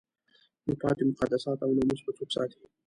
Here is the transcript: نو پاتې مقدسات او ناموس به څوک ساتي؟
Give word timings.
نو 0.65 0.73
پاتې 0.81 1.03
مقدسات 1.11 1.59
او 1.65 1.71
ناموس 1.77 2.01
به 2.05 2.11
څوک 2.17 2.29
ساتي؟ 2.35 2.59